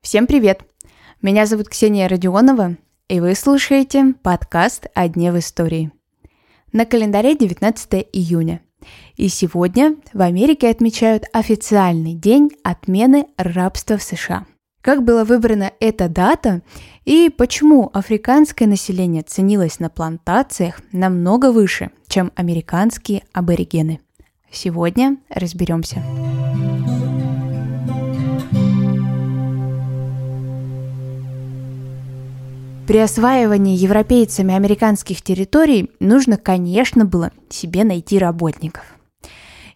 Всем 0.00 0.26
привет! 0.26 0.62
Меня 1.20 1.44
зовут 1.44 1.68
Ксения 1.68 2.08
Родионова, 2.08 2.78
и 3.08 3.20
вы 3.20 3.34
слушаете 3.34 4.14
подкаст 4.22 4.86
«О 4.94 5.08
дне 5.08 5.30
в 5.30 5.38
истории». 5.38 5.92
На 6.72 6.86
календаре 6.86 7.36
19 7.36 8.06
июня. 8.14 8.62
И 9.16 9.28
сегодня 9.28 9.96
в 10.14 10.22
Америке 10.22 10.70
отмечают 10.70 11.24
официальный 11.34 12.14
день 12.14 12.50
отмены 12.64 13.26
рабства 13.36 13.98
в 13.98 14.02
США. 14.02 14.46
Как 14.80 15.04
была 15.04 15.24
выбрана 15.24 15.72
эта 15.80 16.08
дата 16.08 16.62
и 17.04 17.28
почему 17.28 17.90
африканское 17.92 18.66
население 18.66 19.22
ценилось 19.22 19.80
на 19.80 19.90
плантациях 19.90 20.80
намного 20.92 21.52
выше, 21.52 21.90
чем 22.08 22.32
американские 22.36 23.22
аборигены. 23.34 24.00
Сегодня 24.52 25.16
разберемся. 25.30 26.02
При 32.86 32.98
осваивании 32.98 33.76
европейцами 33.76 34.54
американских 34.54 35.22
территорий 35.22 35.90
нужно, 35.98 36.36
конечно, 36.36 37.06
было 37.06 37.30
себе 37.48 37.84
найти 37.84 38.18
работников. 38.18 38.84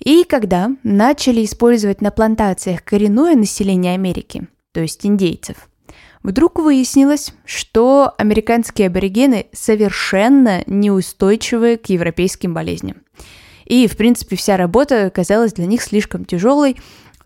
И 0.00 0.24
когда 0.24 0.70
начали 0.82 1.44
использовать 1.44 2.00
на 2.00 2.10
плантациях 2.10 2.82
коренное 2.82 3.36
население 3.36 3.94
Америки, 3.94 4.48
то 4.72 4.80
есть 4.80 5.06
индейцев, 5.06 5.68
вдруг 6.24 6.58
выяснилось, 6.58 7.32
что 7.44 8.12
американские 8.18 8.88
аборигены 8.88 9.46
совершенно 9.52 10.64
неустойчивы 10.66 11.76
к 11.76 11.90
европейским 11.90 12.52
болезням. 12.52 12.96
И, 13.64 13.86
в 13.86 13.96
принципе, 13.96 14.36
вся 14.36 14.56
работа 14.56 15.10
казалась 15.10 15.52
для 15.52 15.66
них 15.66 15.82
слишком 15.82 16.24
тяжелой, 16.24 16.76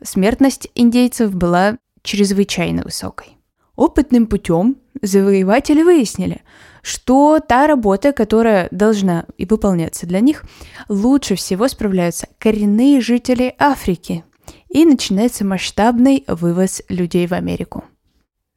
смертность 0.02 0.68
индейцев 0.74 1.34
была 1.34 1.78
чрезвычайно 2.02 2.82
высокой. 2.82 3.36
Опытным 3.76 4.26
путем 4.26 4.76
завоеватели 5.02 5.82
выяснили, 5.82 6.42
что 6.82 7.38
та 7.38 7.66
работа, 7.66 8.12
которая 8.12 8.68
должна 8.70 9.26
и 9.36 9.44
выполняться 9.44 10.06
для 10.06 10.20
них, 10.20 10.44
лучше 10.88 11.36
всего 11.36 11.68
справляются 11.68 12.26
коренные 12.38 13.00
жители 13.00 13.54
Африки. 13.58 14.24
И 14.68 14.84
начинается 14.84 15.44
масштабный 15.44 16.24
вывоз 16.26 16.82
людей 16.88 17.26
в 17.26 17.32
Америку. 17.32 17.84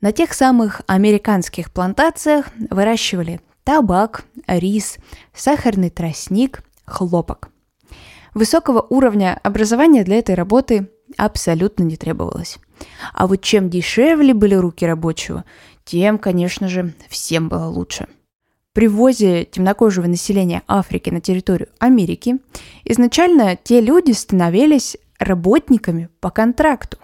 На 0.02 0.12
тех 0.12 0.34
самых 0.34 0.82
американских 0.88 1.72
плантациях 1.72 2.48
выращивали 2.70 3.40
табак, 3.64 4.26
рис, 4.48 4.98
сахарный 5.34 5.90
тростник, 5.90 6.64
хлопок. 6.86 7.50
Высокого 8.34 8.86
уровня 8.90 9.40
образования 9.44 10.04
для 10.04 10.20
этой 10.20 10.36
работы 10.36 10.90
абсолютно 11.18 11.84
не 11.84 11.98
требовалось. 11.98 12.60
А 13.14 13.28
вот 13.28 13.42
чем 13.42 13.70
дешевле 13.70 14.34
были 14.34 14.56
руки 14.56 14.86
рабочего, 14.86 15.44
тем, 15.84 16.18
конечно 16.18 16.68
же, 16.70 16.94
всем 17.10 17.50
было 17.50 17.66
лучше. 17.66 18.08
При 18.74 18.88
ввозе 18.88 19.44
темнокожего 19.44 20.08
населения 20.08 20.64
Африки 20.66 21.10
на 21.10 21.20
территорию 21.20 21.68
Америки 21.80 22.38
изначально 22.86 23.58
те 23.62 23.82
люди 23.82 24.12
становились 24.12 24.96
работниками 25.20 26.08
по 26.22 26.30
контракту. 26.30 26.98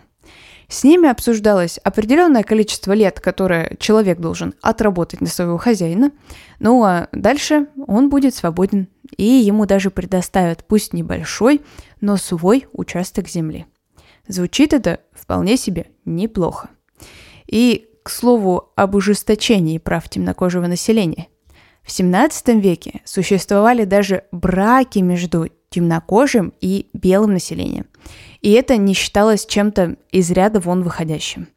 С 0.67 0.83
ними 0.83 1.09
обсуждалось 1.09 1.77
определенное 1.77 2.43
количество 2.43 2.91
лет, 2.91 3.21
которое 3.21 3.75
человек 3.79 4.19
должен 4.19 4.53
отработать 4.61 5.21
на 5.21 5.27
своего 5.27 5.57
хозяина, 5.57 6.11
ну 6.59 6.83
а 6.83 7.07
дальше 7.13 7.67
он 7.87 8.09
будет 8.09 8.35
свободен, 8.35 8.89
и 9.15 9.23
ему 9.23 9.65
даже 9.65 9.89
предоставят 9.89 10.65
пусть 10.65 10.93
небольшой, 10.93 11.61
но 12.01 12.17
свой 12.17 12.67
участок 12.73 13.29
земли. 13.29 13.65
Звучит 14.27 14.73
это 14.73 14.99
вполне 15.13 15.55
себе 15.55 15.87
неплохо. 16.03 16.69
И 17.47 17.89
к 18.03 18.09
слову 18.09 18.71
об 18.75 18.95
ужесточении 18.95 19.77
прав 19.77 20.09
темнокожего 20.09 20.67
населения. 20.67 21.27
В 21.81 21.91
17 21.91 22.61
веке 22.61 23.01
существовали 23.05 23.85
даже 23.85 24.23
браки 24.33 24.99
между 24.99 25.47
темнокожим 25.69 26.53
и 26.59 26.89
белым 26.93 27.33
населением. 27.33 27.85
И 28.41 28.51
это 28.51 28.77
не 28.77 28.93
считалось 28.93 29.45
чем-то 29.45 29.97
из 30.11 30.31
ряда 30.31 30.59
вон 30.59 30.83
выходящим. 30.83 31.47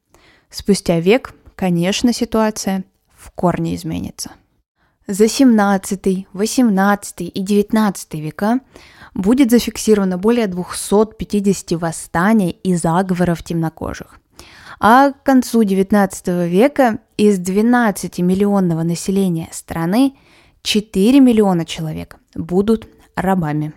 Спустя 0.50 1.00
век, 1.00 1.34
конечно, 1.54 2.12
ситуация 2.12 2.84
в 3.14 3.30
корне 3.30 3.74
изменится. 3.74 4.32
За 5.06 5.28
17, 5.28 6.28
18 6.32 7.20
и 7.20 7.40
19 7.40 8.14
века 8.14 8.60
будет 9.14 9.50
зафиксировано 9.50 10.18
более 10.18 10.46
250 10.46 11.72
восстаний 11.72 12.50
и 12.50 12.74
заговоров 12.74 13.42
темнокожих. 13.42 14.20
А 14.78 15.10
к 15.10 15.22
концу 15.24 15.62
XIX 15.62 16.48
века 16.48 17.00
из 17.16 17.38
12-миллионного 17.38 18.82
населения 18.82 19.48
страны 19.52 20.14
4 20.62 21.20
миллиона 21.20 21.66
человек 21.66 22.16
будут 22.34 22.88
рабами. 23.14 23.74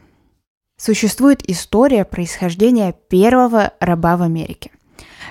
Существует 0.83 1.49
история 1.49 2.03
происхождения 2.03 2.93
первого 3.07 3.71
раба 3.79 4.17
в 4.17 4.21
Америке. 4.21 4.69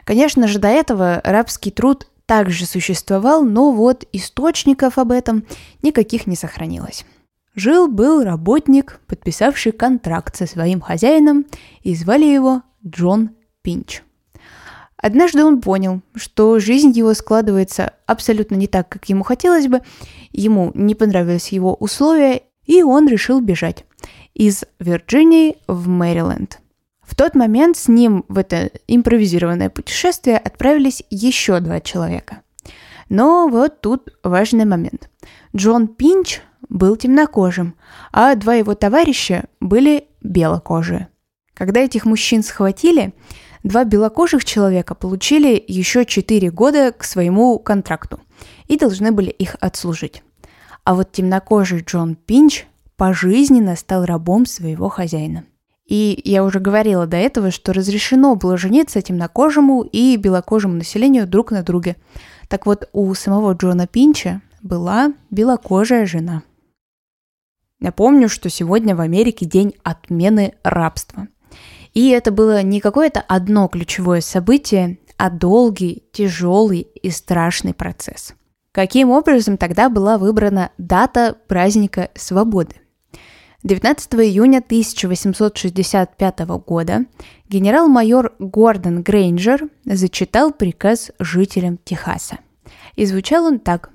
Конечно 0.04 0.48
же, 0.48 0.58
до 0.58 0.68
этого 0.68 1.20
рабский 1.22 1.70
труд 1.70 2.08
также 2.24 2.64
существовал, 2.64 3.44
но 3.44 3.70
вот 3.70 4.06
источников 4.14 4.96
об 4.96 5.12
этом 5.12 5.44
никаких 5.82 6.26
не 6.26 6.36
сохранилось. 6.36 7.04
Жил-был 7.54 8.24
работник, 8.24 8.98
подписавший 9.06 9.72
контракт 9.72 10.36
со 10.36 10.46
своим 10.46 10.80
хозяином, 10.80 11.44
и 11.82 11.94
звали 11.94 12.24
его 12.24 12.62
Джон 12.86 13.32
Пинч– 13.60 14.02
Однажды 14.96 15.44
он 15.44 15.60
понял, 15.60 16.00
что 16.14 16.60
жизнь 16.60 16.92
его 16.92 17.12
складывается 17.12 17.92
абсолютно 18.06 18.54
не 18.54 18.68
так, 18.68 18.88
как 18.88 19.08
ему 19.08 19.24
хотелось 19.24 19.66
бы, 19.66 19.82
ему 20.30 20.70
не 20.74 20.94
понравились 20.94 21.48
его 21.48 21.74
условия, 21.74 22.42
и 22.64 22.84
он 22.84 23.08
решил 23.08 23.40
бежать 23.40 23.84
из 24.34 24.64
Вирджинии 24.78 25.58
в 25.66 25.88
Мэриленд. 25.88 26.60
В 27.02 27.14
тот 27.14 27.34
момент 27.34 27.76
с 27.76 27.88
ним 27.88 28.24
в 28.28 28.38
это 28.38 28.70
импровизированное 28.86 29.70
путешествие 29.70 30.38
отправились 30.38 31.02
еще 31.10 31.60
два 31.60 31.80
человека. 31.80 32.40
Но 33.08 33.48
вот 33.48 33.80
тут 33.80 34.08
важный 34.22 34.64
момент. 34.64 35.10
Джон 35.54 35.88
Пинч 35.88 36.40
был 36.68 36.96
темнокожим, 36.96 37.74
а 38.12 38.34
два 38.34 38.54
его 38.54 38.74
товарища 38.74 39.44
были 39.60 40.06
белокожие. 40.22 41.08
Когда 41.54 41.80
этих 41.80 42.06
мужчин 42.06 42.42
схватили, 42.42 43.12
Два 43.62 43.84
белокожих 43.84 44.44
человека 44.44 44.94
получили 44.94 45.62
еще 45.66 46.04
4 46.04 46.50
года 46.50 46.92
к 46.92 47.04
своему 47.04 47.58
контракту 47.60 48.20
и 48.66 48.76
должны 48.76 49.12
были 49.12 49.30
их 49.30 49.56
отслужить. 49.60 50.24
А 50.84 50.94
вот 50.94 51.12
темнокожий 51.12 51.80
Джон 51.80 52.16
Пинч 52.16 52.66
пожизненно 53.02 53.74
стал 53.74 54.04
рабом 54.04 54.46
своего 54.46 54.88
хозяина. 54.88 55.42
И 55.88 56.22
я 56.24 56.44
уже 56.44 56.60
говорила 56.60 57.04
до 57.04 57.16
этого, 57.16 57.50
что 57.50 57.72
разрешено 57.72 58.36
было 58.36 58.56
жениться 58.56 59.02
темнокожему 59.02 59.82
и 59.82 60.16
белокожему 60.16 60.74
населению 60.74 61.26
друг 61.26 61.50
на 61.50 61.64
друге. 61.64 61.96
Так 62.46 62.64
вот, 62.64 62.88
у 62.92 63.12
самого 63.14 63.54
Джона 63.54 63.88
Пинча 63.88 64.40
была 64.62 65.14
белокожая 65.30 66.06
жена. 66.06 66.44
Напомню, 67.80 68.28
что 68.28 68.48
сегодня 68.48 68.94
в 68.94 69.00
Америке 69.00 69.46
день 69.46 69.74
отмены 69.82 70.54
рабства. 70.62 71.26
И 71.94 72.08
это 72.10 72.30
было 72.30 72.62
не 72.62 72.78
какое-то 72.78 73.20
одно 73.20 73.66
ключевое 73.66 74.20
событие, 74.20 74.98
а 75.16 75.28
долгий, 75.28 76.04
тяжелый 76.12 76.82
и 76.82 77.10
страшный 77.10 77.74
процесс. 77.74 78.34
Каким 78.70 79.10
образом 79.10 79.56
тогда 79.56 79.88
была 79.88 80.18
выбрана 80.18 80.70
дата 80.78 81.36
праздника 81.48 82.10
свободы? 82.14 82.76
19 83.64 84.14
июня 84.14 84.58
1865 84.58 86.40
года 86.66 87.04
генерал-майор 87.48 88.34
Гордон 88.40 89.02
Грейнджер 89.04 89.68
зачитал 89.84 90.50
приказ 90.50 91.12
жителям 91.20 91.78
Техаса. 91.84 92.38
И 92.96 93.06
звучал 93.06 93.44
он 93.44 93.60
так. 93.60 93.90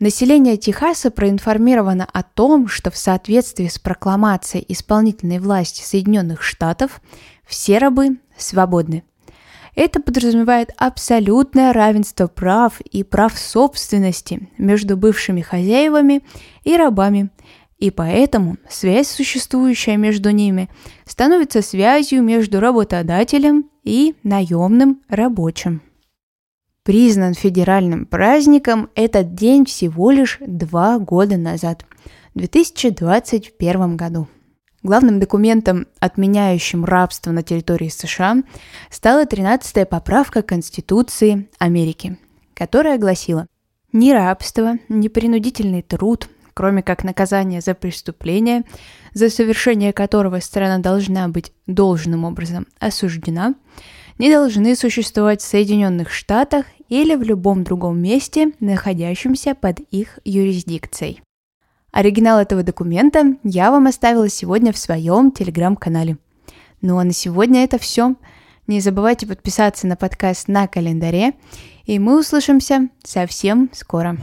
Население 0.00 0.58
Техаса 0.58 1.10
проинформировано 1.10 2.06
о 2.12 2.22
том, 2.22 2.68
что 2.68 2.90
в 2.90 2.98
соответствии 2.98 3.68
с 3.68 3.78
прокламацией 3.78 4.66
исполнительной 4.68 5.38
власти 5.38 5.82
Соединенных 5.82 6.42
Штатов 6.42 7.00
все 7.46 7.78
рабы 7.78 8.18
свободны. 8.36 9.02
Это 9.74 10.02
подразумевает 10.02 10.72
абсолютное 10.76 11.72
равенство 11.72 12.26
прав 12.26 12.80
и 12.80 13.02
прав 13.04 13.38
собственности 13.38 14.50
между 14.58 14.96
бывшими 14.96 15.40
хозяевами 15.40 16.22
и 16.64 16.76
рабами, 16.76 17.30
и 17.78 17.90
поэтому 17.90 18.56
связь, 18.68 19.08
существующая 19.08 19.96
между 19.96 20.30
ними, 20.30 20.68
становится 21.04 21.62
связью 21.62 22.22
между 22.22 22.60
работодателем 22.60 23.70
и 23.84 24.14
наемным 24.22 25.02
рабочим 25.08 25.82
признан 26.88 27.34
федеральным 27.34 28.06
праздником 28.06 28.88
этот 28.94 29.34
день 29.34 29.66
всего 29.66 30.10
лишь 30.10 30.38
два 30.40 30.98
года 30.98 31.36
назад, 31.36 31.84
в 32.34 32.38
2021 32.38 33.94
году. 33.94 34.26
Главным 34.82 35.20
документом, 35.20 35.86
отменяющим 36.00 36.86
рабство 36.86 37.30
на 37.30 37.42
территории 37.42 37.90
США, 37.90 38.42
стала 38.88 39.24
13-я 39.24 39.84
поправка 39.84 40.40
Конституции 40.40 41.50
Америки, 41.58 42.16
которая 42.54 42.96
гласила 42.96 43.46
«Ни 43.92 44.12
рабство, 44.12 44.78
ни 44.88 45.08
принудительный 45.08 45.82
труд, 45.82 46.30
кроме 46.58 46.82
как 46.82 47.04
наказания 47.04 47.60
за 47.60 47.74
преступление, 47.74 48.64
за 49.14 49.30
совершение 49.30 49.92
которого 49.92 50.40
страна 50.40 50.78
должна 50.78 51.28
быть 51.28 51.52
должным 51.68 52.24
образом 52.24 52.66
осуждена, 52.80 53.54
не 54.18 54.28
должны 54.28 54.74
существовать 54.74 55.40
в 55.40 55.46
Соединенных 55.46 56.10
Штатах 56.10 56.66
или 56.88 57.14
в 57.14 57.22
любом 57.22 57.62
другом 57.62 58.02
месте, 58.02 58.54
находящемся 58.58 59.54
под 59.54 59.78
их 59.92 60.18
юрисдикцией. 60.24 61.22
Оригинал 61.92 62.40
этого 62.40 62.64
документа 62.64 63.36
я 63.44 63.70
вам 63.70 63.86
оставила 63.86 64.28
сегодня 64.28 64.72
в 64.72 64.78
своем 64.78 65.30
телеграм-канале. 65.30 66.18
Ну 66.80 66.98
а 66.98 67.04
на 67.04 67.12
сегодня 67.12 67.62
это 67.62 67.78
все. 67.78 68.16
Не 68.66 68.80
забывайте 68.80 69.28
подписаться 69.28 69.86
на 69.86 69.94
подкаст 69.94 70.48
на 70.48 70.66
календаре, 70.66 71.34
и 71.84 72.00
мы 72.00 72.18
услышимся 72.18 72.88
совсем 73.04 73.70
скоро. 73.72 74.18